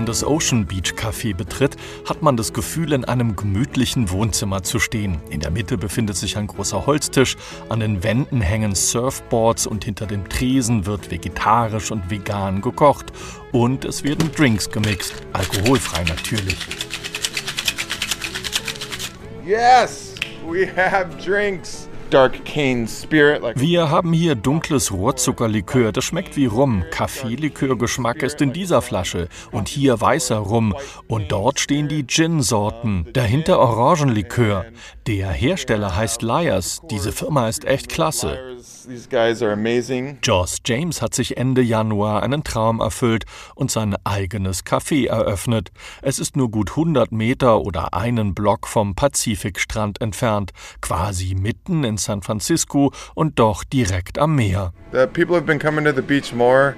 man 0.00 0.06
das 0.06 0.24
Ocean 0.24 0.64
Beach 0.64 0.94
Café 0.94 1.36
betritt, 1.36 1.76
hat 2.08 2.22
man 2.22 2.34
das 2.38 2.54
Gefühl, 2.54 2.94
in 2.94 3.04
einem 3.04 3.36
gemütlichen 3.36 4.08
Wohnzimmer 4.08 4.62
zu 4.62 4.78
stehen. 4.78 5.20
In 5.28 5.40
der 5.40 5.50
Mitte 5.50 5.76
befindet 5.76 6.16
sich 6.16 6.38
ein 6.38 6.46
großer 6.46 6.86
Holztisch, 6.86 7.36
an 7.68 7.80
den 7.80 8.02
Wänden 8.02 8.40
hängen 8.40 8.74
Surfboards 8.74 9.66
und 9.66 9.84
hinter 9.84 10.06
dem 10.06 10.26
Tresen 10.26 10.86
wird 10.86 11.10
vegetarisch 11.10 11.90
und 11.90 12.08
vegan 12.08 12.62
gekocht. 12.62 13.12
Und 13.52 13.84
es 13.84 14.02
werden 14.02 14.32
Drinks 14.32 14.70
gemixt, 14.70 15.12
alkoholfrei 15.34 16.04
natürlich. 16.04 16.56
Yes, 19.44 20.14
we 20.48 20.66
have 20.66 21.14
drinks. 21.22 21.79
Dark 22.10 22.44
cane 22.44 22.88
spirit. 22.88 23.40
Like 23.40 23.60
Wir 23.60 23.88
haben 23.88 24.12
hier 24.12 24.34
dunkles 24.34 24.90
Rohrzuckerlikör, 24.90 25.92
das 25.92 26.04
schmeckt 26.04 26.36
wie 26.36 26.46
Rum. 26.46 26.84
Kaffeelikörgeschmack 26.90 28.24
ist 28.24 28.40
in 28.40 28.52
dieser 28.52 28.82
Flasche 28.82 29.28
und 29.52 29.68
hier 29.68 30.00
weißer 30.00 30.38
Rum. 30.38 30.74
Und 31.06 31.30
dort 31.30 31.60
stehen 31.60 31.88
die 31.88 32.04
Gin-Sorten. 32.04 33.06
Dahinter 33.12 33.60
Orangenlikör. 33.60 34.64
Der 35.06 35.30
Hersteller 35.30 35.94
heißt 35.94 36.22
Lyers. 36.22 36.80
Diese 36.90 37.12
Firma 37.12 37.48
ist 37.48 37.64
echt 37.64 37.88
klasse. 37.88 38.56
Joss 40.22 40.58
James 40.66 41.02
hat 41.02 41.14
sich 41.14 41.36
Ende 41.36 41.62
Januar 41.62 42.22
einen 42.22 42.42
Traum 42.42 42.80
erfüllt 42.80 43.24
und 43.54 43.70
sein 43.70 43.94
eigenes 44.04 44.64
Café 44.64 45.06
eröffnet. 45.06 45.70
Es 46.02 46.18
ist 46.18 46.36
nur 46.36 46.50
gut 46.50 46.70
100 46.70 47.12
Meter 47.12 47.60
oder 47.60 47.94
einen 47.94 48.34
Block 48.34 48.66
vom 48.66 48.94
Pazifikstrand 48.94 50.00
entfernt, 50.00 50.52
quasi 50.80 51.34
mitten 51.34 51.84
in 51.84 51.98
San 52.00 52.22
Francisco 52.22 52.92
und 53.14 53.38
doch 53.38 53.64
direkt 53.64 54.18
am 54.18 54.34
Meer. 54.34 54.72
The 54.92 55.06
people 55.06 55.36
have 55.36 55.46
been 55.46 55.58
coming 55.58 55.84
to 55.84 55.92
the 55.92 56.02
beach 56.02 56.32
more 56.34 56.74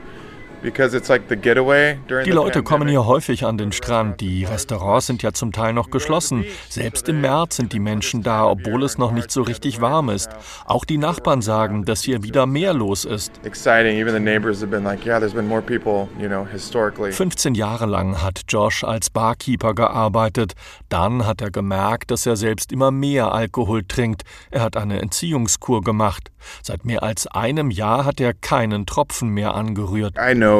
Die 0.65 2.31
Leute 2.31 2.63
kommen 2.63 2.87
hier 2.87 3.05
häufig 3.07 3.45
an 3.45 3.59
den 3.59 3.73
Strand. 3.73 4.21
Die 4.21 4.45
Restaurants 4.45 5.09
sind 5.09 5.23
ja 5.23 5.33
zum 5.33 5.51
Teil 5.51 5.73
noch 5.73 5.91
geschlossen. 5.91 6.45
Selbst 6.69 7.09
im 7.09 7.21
März 7.21 7.57
sind 7.57 7.73
die 7.73 7.81
Menschen 7.81 8.23
da, 8.23 8.47
obwohl 8.47 8.85
es 8.85 8.97
noch 8.97 9.11
nicht 9.11 9.33
so 9.33 9.43
richtig 9.43 9.81
warm 9.81 10.09
ist. 10.09 10.31
Auch 10.65 10.85
die 10.85 10.99
Nachbarn 10.99 11.43
sagen, 11.43 11.85
dass 11.85 12.03
hier 12.03 12.23
wieder 12.23 12.47
mehr 12.47 12.75
los 12.75 13.05
ist. 13.05 13.33
Exciting. 13.45 13.99
Even 13.99 14.15
the 14.15 14.21
neighbors 14.21 14.61
have 14.61 14.71
been 14.71 14.85
like, 14.85 15.05
yeah, 15.05 15.19
there's 15.19 15.35
been 15.35 15.49
more 15.49 15.63
people, 15.63 16.09
you 16.21 16.29
know, 16.29 16.47
historically. 16.47 17.11
15 17.11 17.57
Jahre 17.57 17.87
lang 17.87 18.23
hat 18.23 18.43
Josh 18.49 18.85
als 18.85 19.11
Barkeeper 19.11 19.75
gearbeitet. 19.75 20.53
Dann 20.89 21.27
hat 21.27 21.41
er 21.41 21.51
gemerkt, 21.51 22.13
dass 22.13 22.25
er 22.25 22.37
selbst 22.37 22.71
immer 22.71 22.93
mehr 22.93 23.33
Alkohol 23.33 23.83
trinkt. 23.83 24.23
Er 24.53 24.63
hat 24.63 24.77
eine 24.77 25.01
Entziehungskur 25.01 25.81
gemacht. 25.83 26.31
Seit 26.63 26.85
mehr 26.85 27.03
als 27.03 27.27
einem 27.27 27.71
Jahr 27.71 28.05
hat 28.05 28.21
er 28.21 28.35
keinen 28.35 28.87
Tropfen 28.87 29.29
mehr 29.31 29.55
angerührt. 29.55 30.17
I 30.19 30.35
know 30.35 30.52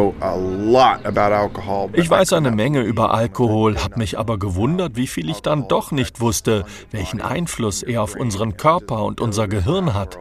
Ich 1.95 2.11
weiß 2.11 2.33
eine 2.33 2.51
Menge 2.51 2.81
über 2.81 3.13
Alkohol, 3.13 3.77
habe 3.79 3.99
mich 3.99 4.19
aber 4.19 4.39
gewundert, 4.39 4.97
wie 4.97 5.07
viel 5.07 5.29
ich 5.29 5.43
dann 5.43 5.69
doch 5.69 5.91
nicht 5.91 6.21
wusste, 6.21 6.65
welchen 6.91 7.21
Einfluss 7.21 7.83
er 7.83 8.03
auf 8.03 8.17
unseren 8.17 8.57
Körper 8.57 9.05
und 9.05 9.21
unser 9.21 9.49
Gehirn 9.49 9.95
hat. 9.95 10.19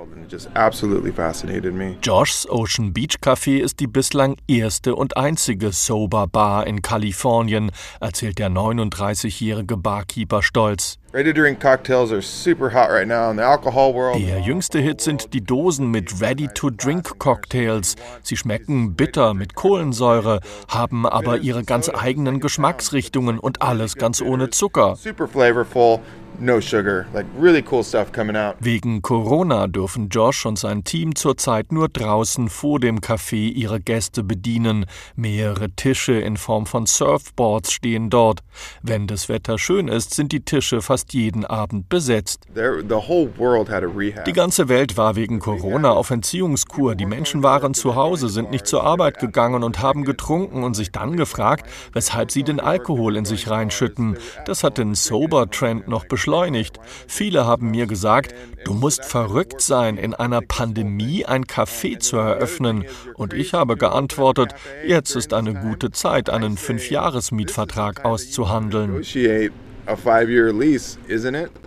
Josh's 2.02 2.50
Ocean 2.50 2.94
Beach 2.94 3.18
Café 3.22 3.60
ist 3.60 3.80
die 3.80 3.88
bislang 3.88 4.38
erste 4.48 4.96
und 4.96 5.18
einzige 5.18 5.72
Sober 5.72 6.28
Bar 6.28 6.68
in 6.68 6.82
Kalifornien, 6.82 7.72
erzählt 8.00 8.40
der 8.40 8.50
39-jährige 8.50 9.78
Barkeeper 9.78 10.42
stolz. 10.42 11.01
Ready 11.14 11.34
to 11.34 11.42
drink 11.42 11.60
cocktails 11.60 12.14
are 12.14 12.22
super 12.22 12.70
hot 12.70 12.90
right 12.90 13.06
now 13.06 13.30
in 13.32 13.36
the 13.36 13.44
alcohol 13.44 13.94
world. 13.94 14.18
Der 14.18 14.40
jüngste 14.40 14.80
Hit 14.80 15.02
sind 15.02 15.34
die 15.34 15.42
Dosen 15.44 15.92
mit 15.92 16.22
Ready-to-Drink-Cocktails. 16.22 17.98
Sie 18.24 18.38
schmecken 18.38 18.96
bitter 18.96 19.34
mit 19.34 19.54
Kohlensäure, 19.54 20.40
haben 20.70 21.06
aber 21.06 21.40
ihre 21.40 21.66
ganz 21.66 21.90
eigenen 21.94 22.40
Geschmacksrichtungen 22.40 23.40
und 23.40 23.62
alles 23.62 23.96
ganz 23.96 24.22
ohne 24.22 24.52
Zucker. 24.52 24.96
Super 24.96 25.28
flavorful, 25.28 26.00
no 26.40 26.60
sugar. 26.60 27.06
Like 27.14 27.26
really 27.40 27.64
cool 27.72 27.84
stuff 27.84 28.12
coming 28.12 28.36
out. 28.36 28.56
Wegen 28.60 29.02
Corona 29.02 29.68
dürfen 29.68 30.10
Josh 30.10 30.46
und 30.46 30.58
sein 30.58 30.84
Team 30.84 31.16
zurzeit 31.16 31.72
nur 31.72 31.90
draußen 31.90 32.50
vor 32.50 32.80
dem 32.80 33.00
Café 33.00 33.52
ihre 33.52 33.80
Gäste 33.80 34.24
bedienen. 34.24 34.86
Mehrere 35.16 35.70
Tische 35.72 36.14
in 36.14 36.38
Form 36.38 36.66
von 36.66 36.86
Surfboards 36.86 37.72
stehen 37.72 38.10
dort. 38.10 38.42
Wenn 38.82 39.08
das 39.08 39.30
Wetter 39.30 39.58
schön 39.58 39.88
ist, 39.88 40.14
sind 40.14 40.32
die 40.32 40.44
Tische 40.44 40.82
fast 40.82 41.14
jeden 41.14 41.46
Abend 41.46 41.90
besetzt. 41.90 42.46
There, 42.54 42.82
the 42.82 42.96
whole 42.96 43.30
world 43.38 43.70
had 43.70 43.84
a 43.84 43.88
rehab. 43.88 44.26
Die 44.26 44.34
ganze 44.34 44.70
Welt 44.70 44.98
war 44.98 45.16
wegen 45.16 45.40
Corona 45.40 45.92
auf 45.92 46.10
Entziehungskur. 46.10 46.96
Die 46.96 47.06
Menschen 47.06 47.44
waren 47.44 47.74
zu 47.74 47.96
Hause, 47.96 48.30
sind 48.30 48.52
nicht 48.52 48.68
zur 48.68 48.84
Arbeit 48.84 49.20
gegangen 49.20 49.64
und 49.64 49.82
haben 49.82 50.04
getrunken 50.04 50.64
und 50.64 50.76
sich 50.76 50.92
dann 50.92 51.18
gefragt, 51.18 51.70
weshalb 51.94 52.32
sie 52.32 52.44
den 52.44 52.60
Alkohol 52.60 53.16
in 53.16 53.26
sich 53.26 53.50
reinschütten. 53.50 54.18
Das 54.46 54.64
hat 54.64 54.78
den 54.78 54.96
Sober-Trend 54.96 55.88
noch 55.88 56.08
beschleunigt. 56.22 56.80
Viele 57.08 57.46
haben 57.46 57.72
mir 57.72 57.88
gesagt, 57.88 58.36
du 58.64 58.74
musst 58.74 59.06
verrückt 59.06 59.60
sein, 59.62 59.98
in 59.98 60.14
einer 60.14 60.42
Pandemie 60.42 61.26
ein 61.26 61.46
Café 61.46 61.98
zu 61.98 62.18
eröffnen. 62.18 62.86
Und 63.16 63.34
ich 63.34 63.54
habe 63.54 63.76
geantwortet, 63.76 64.54
jetzt 64.86 65.16
ist 65.16 65.34
eine 65.34 65.56
gute 65.56 65.92
Zeit, 65.92 66.30
einen 66.30 66.58
Fünfjahresmietvertrag 66.58 68.06
auszuhandeln. 68.06 69.02